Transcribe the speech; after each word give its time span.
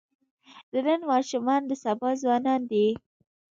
د 0.71 0.73
نن 0.87 1.01
ماشومان 1.11 1.61
د 1.65 1.71
سبا 1.83 2.09
ځوانان 2.21 2.61
دي. 2.71 2.87